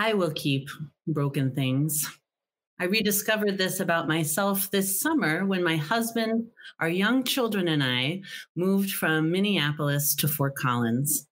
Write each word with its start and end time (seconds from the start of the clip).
I 0.00 0.14
will 0.14 0.30
keep 0.30 0.70
broken 1.06 1.54
things. 1.54 2.10
I 2.78 2.84
rediscovered 2.84 3.58
this 3.58 3.80
about 3.80 4.08
myself 4.08 4.70
this 4.70 4.98
summer 4.98 5.44
when 5.44 5.62
my 5.62 5.76
husband, 5.76 6.46
our 6.80 6.88
young 6.88 7.22
children, 7.22 7.68
and 7.68 7.84
I 7.84 8.22
moved 8.56 8.92
from 8.92 9.30
Minneapolis 9.30 10.14
to 10.14 10.26
Fort 10.26 10.54
Collins. 10.54 11.26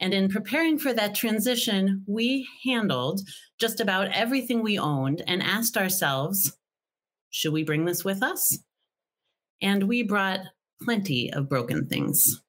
And 0.00 0.12
in 0.12 0.28
preparing 0.28 0.78
for 0.78 0.92
that 0.92 1.14
transition, 1.14 2.04
we 2.06 2.46
handled 2.62 3.22
just 3.58 3.80
about 3.80 4.08
everything 4.08 4.62
we 4.62 4.78
owned 4.78 5.22
and 5.26 5.42
asked 5.42 5.78
ourselves, 5.78 6.58
should 7.30 7.54
we 7.54 7.64
bring 7.64 7.86
this 7.86 8.04
with 8.04 8.22
us? 8.22 8.58
And 9.62 9.84
we 9.84 10.02
brought 10.02 10.40
plenty 10.82 11.32
of 11.32 11.48
broken 11.48 11.86
things. 11.86 12.43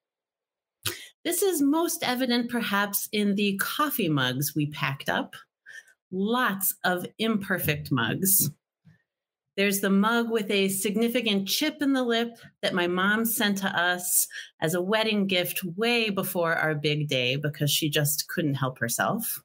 This 1.25 1.41
is 1.41 1.59
most 1.59 2.03
evident 2.03 2.51
perhaps 2.51 3.09
in 3.11 3.33
the 3.33 3.57
coffee 3.57 4.09
mugs 4.09 4.53
we 4.55 4.67
packed 4.67 5.09
up. 5.09 5.35
Lots 6.11 6.75
of 6.83 7.03
imperfect 7.17 7.91
mugs. 7.91 8.51
There's 9.57 9.79
the 9.79 9.89
mug 9.89 10.29
with 10.29 10.51
a 10.51 10.69
significant 10.69 11.47
chip 11.47 11.81
in 11.81 11.93
the 11.93 12.03
lip 12.03 12.37
that 12.61 12.75
my 12.75 12.85
mom 12.85 13.25
sent 13.25 13.57
to 13.59 13.67
us 13.67 14.27
as 14.61 14.75
a 14.75 14.81
wedding 14.81 15.25
gift 15.25 15.63
way 15.75 16.11
before 16.11 16.53
our 16.53 16.75
big 16.75 17.07
day 17.07 17.37
because 17.37 17.71
she 17.71 17.89
just 17.89 18.27
couldn't 18.27 18.55
help 18.55 18.77
herself. 18.77 19.41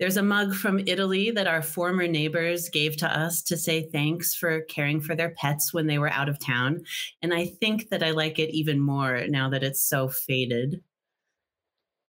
There's 0.00 0.16
a 0.16 0.22
mug 0.22 0.54
from 0.54 0.80
Italy 0.86 1.30
that 1.30 1.46
our 1.46 1.62
former 1.62 2.08
neighbors 2.08 2.68
gave 2.68 2.96
to 2.96 3.08
us 3.08 3.42
to 3.42 3.56
say 3.56 3.88
thanks 3.90 4.34
for 4.34 4.62
caring 4.62 5.00
for 5.00 5.14
their 5.14 5.30
pets 5.30 5.72
when 5.72 5.86
they 5.86 5.98
were 5.98 6.10
out 6.10 6.28
of 6.28 6.40
town. 6.40 6.82
And 7.22 7.32
I 7.32 7.46
think 7.46 7.90
that 7.90 8.02
I 8.02 8.10
like 8.10 8.40
it 8.40 8.50
even 8.50 8.80
more 8.80 9.26
now 9.28 9.48
that 9.50 9.62
it's 9.62 9.82
so 9.82 10.08
faded. 10.08 10.82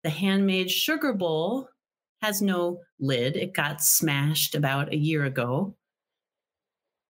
The 0.04 0.10
handmade 0.10 0.70
sugar 0.70 1.12
bowl 1.12 1.68
has 2.22 2.40
no 2.40 2.80
lid, 3.00 3.36
it 3.36 3.52
got 3.52 3.82
smashed 3.82 4.54
about 4.54 4.92
a 4.92 4.96
year 4.96 5.24
ago. 5.24 5.74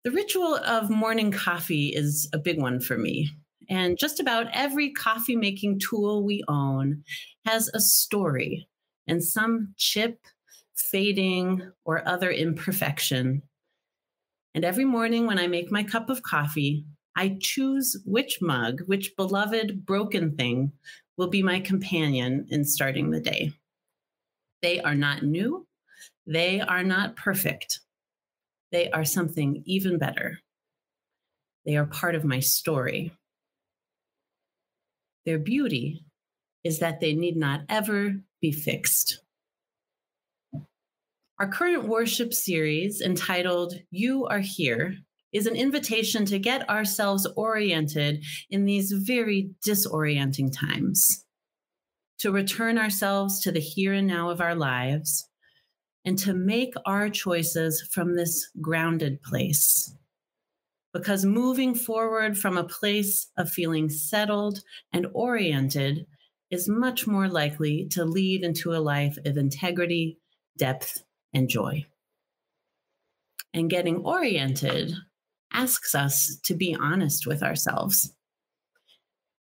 The 0.03 0.11
ritual 0.11 0.55
of 0.55 0.89
morning 0.89 1.31
coffee 1.31 1.89
is 1.89 2.27
a 2.33 2.39
big 2.39 2.59
one 2.59 2.79
for 2.79 2.97
me. 2.97 3.29
And 3.69 3.97
just 3.97 4.19
about 4.19 4.47
every 4.51 4.91
coffee 4.91 5.35
making 5.35 5.79
tool 5.79 6.23
we 6.23 6.43
own 6.47 7.03
has 7.45 7.69
a 7.69 7.79
story 7.79 8.67
and 9.07 9.23
some 9.23 9.73
chip, 9.77 10.19
fading, 10.75 11.71
or 11.85 12.07
other 12.07 12.31
imperfection. 12.31 13.41
And 14.53 14.63
every 14.63 14.85
morning 14.85 15.25
when 15.25 15.39
I 15.39 15.47
make 15.47 15.71
my 15.71 15.83
cup 15.83 16.09
of 16.09 16.23
coffee, 16.23 16.85
I 17.15 17.37
choose 17.39 17.95
which 18.05 18.41
mug, 18.41 18.81
which 18.85 19.15
beloved 19.15 19.85
broken 19.85 20.35
thing 20.35 20.71
will 21.17 21.29
be 21.29 21.41
my 21.41 21.59
companion 21.59 22.45
in 22.49 22.65
starting 22.65 23.09
the 23.09 23.21
day. 23.21 23.53
They 24.61 24.81
are 24.81 24.95
not 24.95 25.23
new, 25.23 25.67
they 26.27 26.59
are 26.59 26.83
not 26.83 27.15
perfect, 27.15 27.79
they 28.71 28.89
are 28.91 29.05
something 29.05 29.63
even 29.65 29.97
better. 29.97 30.39
They 31.65 31.77
are 31.77 31.85
part 31.85 32.15
of 32.15 32.23
my 32.23 32.39
story. 32.39 33.11
Their 35.25 35.39
beauty 35.39 36.05
is 36.63 36.79
that 36.79 36.99
they 36.99 37.13
need 37.13 37.37
not 37.37 37.61
ever 37.69 38.15
be 38.41 38.51
fixed. 38.51 39.24
Our 41.37 41.49
current 41.49 41.89
worship 41.89 42.33
series, 42.33 43.01
entitled 43.01 43.73
You 43.91 44.25
Are 44.27 44.39
Here, 44.39 44.95
is 45.33 45.47
an 45.47 45.55
invitation 45.57 46.23
to 46.27 46.39
get 46.39 46.69
ourselves 46.69 47.27
oriented 47.35 48.23
in 48.49 48.63
these 48.63 48.93
very 48.93 49.49
disorienting 49.67 50.57
times, 50.57 51.25
to 52.19 52.31
return 52.31 52.77
ourselves 52.77 53.41
to 53.41 53.51
the 53.51 53.59
here 53.59 53.91
and 53.91 54.07
now 54.07 54.29
of 54.29 54.39
our 54.39 54.55
lives, 54.55 55.27
and 56.05 56.17
to 56.19 56.33
make 56.33 56.73
our 56.85 57.09
choices 57.09 57.85
from 57.91 58.15
this 58.15 58.49
grounded 58.61 59.21
place. 59.21 59.93
Because 60.93 61.25
moving 61.25 61.75
forward 61.75 62.37
from 62.37 62.55
a 62.57 62.63
place 62.63 63.27
of 63.37 63.49
feeling 63.49 63.89
settled 63.89 64.61
and 64.93 65.07
oriented 65.13 66.05
is 66.49 66.69
much 66.69 67.07
more 67.07 67.27
likely 67.27 67.89
to 67.91 68.05
lead 68.05 68.45
into 68.45 68.73
a 68.73 68.79
life 68.79 69.17
of 69.25 69.35
integrity, 69.35 70.17
depth, 70.57 71.03
and 71.35 71.49
joy. 71.49 71.85
And 73.53 73.69
getting 73.69 73.97
oriented 73.97 74.95
asks 75.53 75.93
us 75.93 76.37
to 76.43 76.55
be 76.55 76.75
honest 76.75 77.27
with 77.27 77.43
ourselves. 77.43 78.11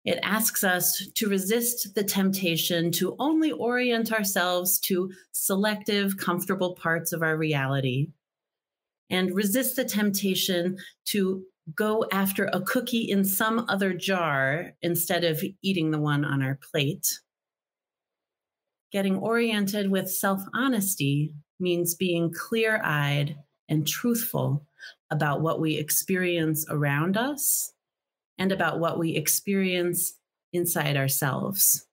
It 0.04 0.18
asks 0.22 0.64
us 0.64 1.06
to 1.14 1.28
resist 1.28 1.94
the 1.94 2.02
temptation 2.02 2.90
to 2.92 3.14
only 3.20 3.52
orient 3.52 4.12
ourselves 4.12 4.80
to 4.80 5.12
selective, 5.30 6.16
comfortable 6.16 6.74
parts 6.74 7.12
of 7.12 7.22
our 7.22 7.36
reality 7.36 8.08
and 9.10 9.34
resist 9.34 9.76
the 9.76 9.84
temptation 9.84 10.76
to 11.04 11.44
go 11.76 12.04
after 12.10 12.46
a 12.46 12.60
cookie 12.62 13.08
in 13.08 13.24
some 13.24 13.64
other 13.68 13.92
jar 13.92 14.72
instead 14.82 15.22
of 15.22 15.44
eating 15.62 15.92
the 15.92 16.00
one 16.00 16.24
on 16.24 16.42
our 16.42 16.58
plate. 16.70 17.20
Getting 18.90 19.16
oriented 19.16 19.90
with 19.90 20.10
self 20.10 20.42
honesty 20.52 21.32
means 21.62 21.94
being 21.94 22.32
clear 22.32 22.80
eyed 22.84 23.36
and 23.68 23.86
truthful 23.86 24.66
about 25.10 25.40
what 25.40 25.60
we 25.60 25.76
experience 25.76 26.66
around 26.68 27.16
us 27.16 27.72
and 28.38 28.52
about 28.52 28.80
what 28.80 28.98
we 28.98 29.16
experience 29.16 30.14
inside 30.52 30.96
ourselves. 30.96 31.86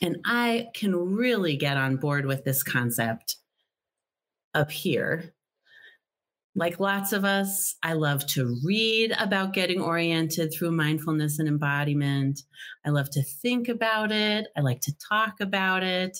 And 0.00 0.18
I 0.24 0.68
can 0.74 0.96
really 0.96 1.56
get 1.56 1.76
on 1.76 1.96
board 1.96 2.26
with 2.26 2.44
this 2.44 2.62
concept 2.62 3.36
up 4.54 4.70
here. 4.70 5.34
Like 6.54 6.80
lots 6.80 7.12
of 7.12 7.24
us, 7.24 7.76
I 7.82 7.94
love 7.94 8.26
to 8.28 8.58
read 8.64 9.14
about 9.18 9.54
getting 9.54 9.80
oriented 9.80 10.52
through 10.52 10.72
mindfulness 10.72 11.38
and 11.38 11.48
embodiment. 11.48 12.42
I 12.84 12.90
love 12.90 13.08
to 13.10 13.22
think 13.22 13.68
about 13.68 14.12
it. 14.12 14.48
I 14.56 14.60
like 14.60 14.80
to 14.82 14.94
talk 14.98 15.40
about 15.40 15.82
it. 15.82 16.18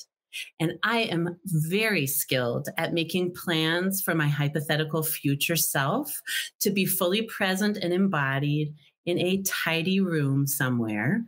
And 0.61 0.79
I 0.83 1.01
am 1.01 1.37
very 1.45 2.07
skilled 2.07 2.69
at 2.77 2.95
making 2.95 3.35
plans 3.35 4.03
for 4.03 4.15
my 4.15 4.29
hypothetical 4.29 5.03
future 5.03 5.57
self 5.57 6.21
to 6.61 6.71
be 6.71 6.87
fully 6.87 7.23
present 7.23 7.77
and 7.77 7.93
embodied 7.93 8.75
in 9.07 9.19
a 9.19 9.43
tidy 9.43 10.01
room 10.01 10.47
somewhere, 10.47 11.25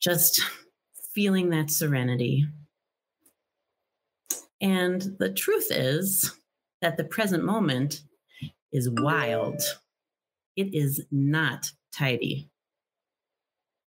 just 0.00 0.40
feeling 1.14 1.50
that 1.50 1.70
serenity. 1.70 2.46
And 4.60 5.02
the 5.18 5.32
truth 5.32 5.68
is 5.70 6.32
that 6.82 6.96
the 6.96 7.04
present 7.04 7.44
moment 7.44 8.02
is 8.72 8.90
wild. 8.90 9.60
It 10.56 10.74
is 10.74 11.04
not 11.10 11.66
tidy. 11.92 12.48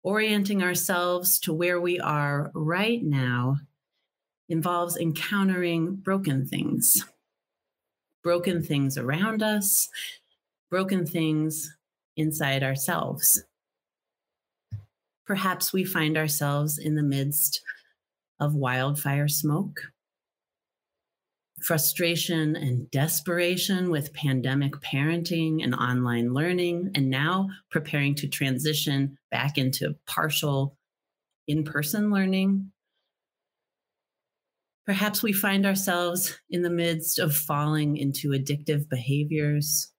Orienting 0.03 0.63
ourselves 0.63 1.39
to 1.41 1.53
where 1.53 1.81
we 1.81 2.01
are 2.01 2.51
right 2.55 3.03
now 3.03 3.57
involves 4.49 4.97
encountering 4.97 5.95
broken 5.97 6.47
things, 6.47 7.05
broken 8.23 8.63
things 8.63 8.99
around 8.99 9.43
us, 9.43 9.89
broken 10.71 11.07
things 11.07 11.75
inside 12.17 12.63
ourselves. 12.63 13.43
Perhaps 15.27 15.73
we 15.73 15.85
find 15.85 16.17
ourselves 16.17 16.79
in 16.79 16.95
the 16.95 17.03
midst 17.03 17.61
of 18.41 18.55
wildfire 18.55 19.29
smoke, 19.29 19.81
frustration 21.63 22.57
and 22.57 22.91
desperation 22.91 23.89
with 23.89 24.13
pandemic 24.13 24.73
parenting 24.81 25.63
and 25.63 25.75
online 25.75 26.35
learning, 26.35 26.91
and 26.95 27.09
now 27.09 27.49
preparing 27.71 28.15
to 28.17 28.27
transition 28.27 29.17
back 29.31 29.59
into 29.59 29.95
partial 30.07 30.77
in 31.47 31.63
person 31.63 32.11
learning. 32.11 32.73
Perhaps 34.85 35.23
we 35.23 35.33
find 35.33 35.65
ourselves 35.65 36.37
in 36.51 36.63
the 36.63 36.71
midst 36.71 37.21
of 37.21 37.37
falling 37.37 37.97
into 37.97 38.31
addictive 38.31 38.89
behaviors, 38.89 39.93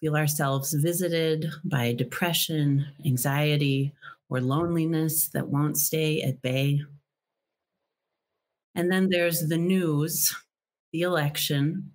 feel 0.00 0.16
ourselves 0.16 0.72
visited 0.72 1.48
by 1.64 1.92
depression, 1.92 2.84
anxiety, 3.06 3.92
or 4.28 4.40
loneliness 4.40 5.28
that 5.28 5.48
won't 5.48 5.76
stay 5.76 6.20
at 6.22 6.42
bay. 6.42 6.80
And 8.74 8.90
then 8.90 9.08
there's 9.08 9.46
the 9.46 9.58
news, 9.58 10.34
the 10.92 11.02
election, 11.02 11.92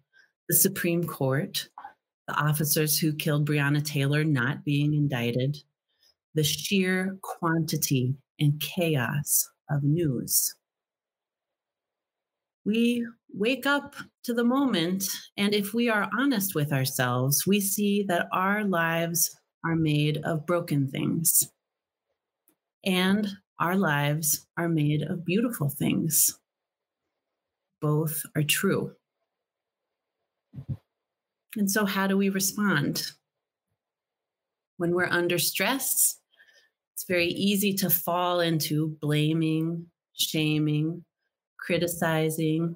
the 0.47 0.55
Supreme 0.55 1.03
Court, 1.03 1.67
the 2.27 2.35
officers 2.35 2.97
who 2.97 3.13
killed 3.13 3.47
Breonna 3.47 3.83
Taylor 3.83 4.23
not 4.23 4.63
being 4.63 4.93
indicted, 4.93 5.57
the 6.35 6.43
sheer 6.43 7.17
quantity 7.21 8.15
and 8.39 8.59
chaos 8.61 9.49
of 9.69 9.83
news 9.83 10.55
we 12.65 13.05
wake 13.33 13.65
up 13.65 13.95
to 14.23 14.33
the 14.33 14.43
moment. 14.43 15.05
And 15.37 15.53
if 15.53 15.73
we 15.73 15.89
are 15.89 16.09
honest 16.17 16.55
with 16.55 16.71
ourselves, 16.71 17.45
we 17.47 17.59
see 17.59 18.03
that 18.03 18.27
our 18.31 18.63
lives 18.63 19.35
are 19.65 19.75
made 19.75 20.17
of 20.23 20.45
broken 20.45 20.87
things. 20.87 21.49
And 22.85 23.27
our 23.59 23.75
lives 23.75 24.45
are 24.57 24.69
made 24.69 25.03
of 25.03 25.25
beautiful 25.25 25.69
things. 25.69 26.37
both 27.81 28.23
are 28.35 28.43
true. 28.43 28.95
And 31.57 31.69
so, 31.69 31.85
how 31.85 32.07
do 32.07 32.17
we 32.17 32.29
respond? 32.29 33.11
When 34.77 34.95
we're 34.95 35.09
under 35.09 35.37
stress, 35.37 36.19
it's 36.93 37.05
very 37.07 37.27
easy 37.27 37.73
to 37.75 37.89
fall 37.89 38.39
into 38.39 38.97
blaming, 39.01 39.87
shaming, 40.13 41.03
criticizing, 41.65 42.75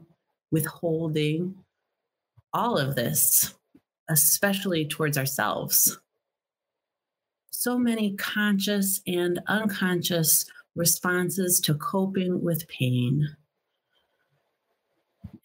withholding, 0.52 1.54
all 2.54 2.78
of 2.78 2.96
this, 2.96 3.54
especially 4.10 4.88
towards 4.88 5.18
ourselves. 5.18 6.00
So 7.52 7.78
many 7.78 8.16
conscious 8.16 9.02
and 9.06 9.42
unconscious 9.48 10.46
responses 10.76 11.60
to 11.62 11.74
coping 11.74 12.42
with 12.42 12.68
pain. 12.70 13.28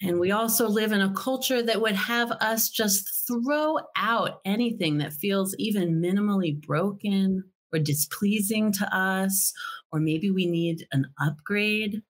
And 0.01 0.21
we 0.21 0.31
also 0.31 0.69
live 0.69 0.93
in 0.93 1.01
a 1.01 1.15
culture 1.15 1.63
that 1.63 1.81
would 1.81 1.95
have 1.95 2.31
us 2.33 2.69
just 2.69 3.27
throw 3.27 3.79
out 3.97 4.41
anything 4.45 4.99
that 4.99 5.13
feels 5.13 5.55
even 5.59 6.01
minimally 6.01 6.61
broken 6.61 7.45
or 7.73 7.79
displeasing 7.79 8.73
to 8.73 8.97
us, 8.97 9.53
or 9.91 10.01
maybe 10.01 10.31
we 10.31 10.47
need 10.47 10.87
an 10.93 11.07
upgrade. 11.21 12.03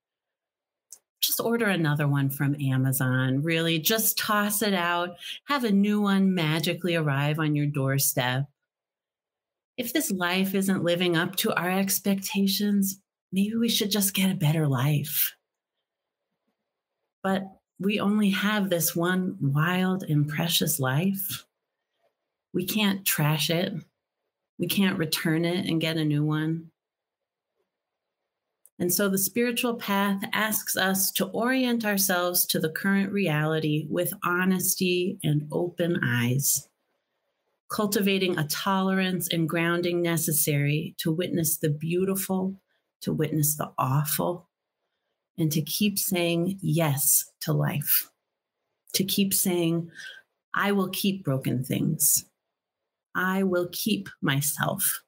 Just 1.23 1.41
order 1.41 1.67
another 1.67 2.09
one 2.09 2.31
from 2.31 2.61
Amazon. 2.61 3.43
Really, 3.43 3.79
just 3.79 4.19
toss 4.19 4.61
it 4.61 4.75
out. 4.75 5.11
Have 5.45 5.63
a 5.65 5.71
new 5.71 6.01
one 6.01 6.35
magically 6.35 6.97
arrive 6.97 7.39
on 7.39 7.55
your 7.55 7.67
doorstep. 7.67 8.47
If 9.77 9.93
this 9.93 10.11
life 10.11 10.55
isn't 10.55 10.85
living 10.85 11.17
up 11.17 11.37
to 11.37 11.55
our 11.55 11.71
expectations, 11.71 13.01
maybe 13.31 13.55
we 13.57 13.69
should 13.69 13.91
just 13.91 14.15
get 14.15 14.33
a 14.33 14.35
better 14.35 14.67
life. 14.67 15.35
But 17.23 17.45
we 17.79 18.01
only 18.01 18.31
have 18.31 18.69
this 18.69 18.95
one 18.95 19.37
wild 19.41 20.03
and 20.03 20.29
precious 20.29 20.81
life. 20.81 21.45
We 22.53 22.67
can't 22.67 23.05
trash 23.05 23.49
it. 23.49 23.73
We 24.59 24.67
can't 24.67 24.99
return 24.99 25.45
it 25.45 25.67
and 25.67 25.81
get 25.81 25.97
a 25.97 26.05
new 26.05 26.25
one. 26.25 26.71
And 28.83 28.93
so 28.93 29.09
the 29.09 29.17
spiritual 29.17 29.77
path 29.77 30.21
asks 30.33 30.77
us 30.77 31.13
to 31.13 31.27
orient 31.27 31.85
ourselves 31.85 32.45
to 32.47 32.59
the 32.59 32.69
current 32.69 33.13
reality 33.13 33.87
with 33.89 34.13
honesty 34.25 35.21
and 35.23 35.47
open 35.53 36.01
eyes, 36.05 36.69
cultivating 37.71 38.37
a 38.37 38.49
tolerance 38.49 39.29
and 39.33 39.49
grounding 39.49 40.03
necessary 40.03 40.97
to 40.99 41.13
witness 41.13 41.59
the 41.59 41.71
beautiful, 41.71 42.57
to 43.03 43.13
witness 43.13 43.55
the 43.55 43.71
awful, 43.79 44.49
and 45.39 45.53
to 45.53 45.63
keep 45.63 45.97
saying 45.97 46.59
yes 46.61 47.25
to 47.43 47.53
life, 47.53 48.11
to 48.95 49.05
keep 49.05 49.33
saying, 49.33 49.93
I 50.57 50.73
will 50.73 50.89
keep 50.89 51.23
broken 51.23 51.63
things. 51.63 52.25
I 53.15 53.45
will 53.45 53.69
keep 53.71 54.09
myself. 54.21 55.05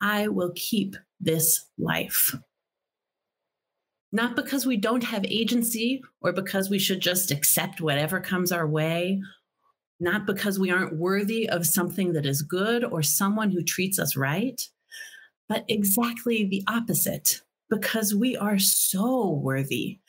I 0.00 0.28
will 0.28 0.52
keep 0.54 0.94
this 1.18 1.66
life. 1.76 2.36
Not 4.12 4.34
because 4.34 4.66
we 4.66 4.76
don't 4.76 5.04
have 5.04 5.24
agency 5.26 6.02
or 6.20 6.32
because 6.32 6.68
we 6.68 6.78
should 6.78 7.00
just 7.00 7.30
accept 7.30 7.80
whatever 7.80 8.20
comes 8.20 8.50
our 8.50 8.66
way, 8.66 9.22
not 10.00 10.26
because 10.26 10.58
we 10.58 10.70
aren't 10.70 10.96
worthy 10.96 11.48
of 11.48 11.66
something 11.66 12.12
that 12.14 12.26
is 12.26 12.42
good 12.42 12.82
or 12.82 13.02
someone 13.02 13.50
who 13.50 13.62
treats 13.62 13.98
us 13.98 14.16
right, 14.16 14.60
but 15.48 15.64
exactly 15.68 16.44
the 16.44 16.64
opposite 16.66 17.42
because 17.70 18.14
we 18.14 18.36
are 18.36 18.58
so 18.58 19.30
worthy. 19.30 20.00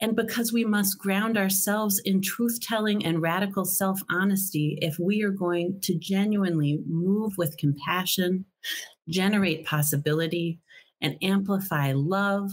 And 0.00 0.16
because 0.16 0.52
we 0.52 0.64
must 0.64 0.98
ground 0.98 1.38
ourselves 1.38 2.00
in 2.00 2.20
truth 2.20 2.58
telling 2.60 3.06
and 3.06 3.22
radical 3.22 3.64
self 3.64 4.00
honesty 4.10 4.76
if 4.82 4.98
we 4.98 5.22
are 5.22 5.30
going 5.30 5.80
to 5.82 5.94
genuinely 5.94 6.82
move 6.86 7.38
with 7.38 7.56
compassion, 7.56 8.44
generate 9.08 9.64
possibility, 9.64 10.58
and 11.00 11.16
amplify 11.22 11.92
love, 11.92 12.50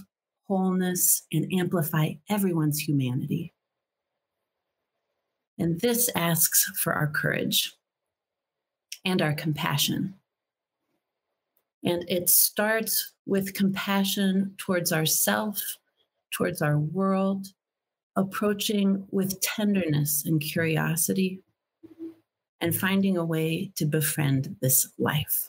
wholeness, 0.52 1.26
and 1.32 1.50
amplify 1.54 2.10
everyone's 2.30 2.78
humanity. 2.78 3.54
And 5.58 5.80
this 5.80 6.10
asks 6.14 6.70
for 6.84 6.92
our 6.92 7.08
courage 7.08 7.72
and 9.06 9.22
our 9.22 9.32
compassion. 9.32 10.14
And 11.86 12.04
it 12.10 12.30
starts 12.30 13.14
with 13.26 13.54
compassion 13.54 14.54
towards 14.58 14.92
ourself, 14.92 15.58
towards 16.36 16.62
our 16.62 16.78
world, 16.78 17.48
approaching 18.18 19.08
with 19.10 19.40
tenderness 19.40 20.26
and 20.26 20.42
curiosity, 20.42 21.42
and 22.60 22.76
finding 22.76 23.16
a 23.16 23.24
way 23.24 23.72
to 23.78 23.86
befriend 23.86 24.58
this 24.62 24.90
life. 25.00 25.48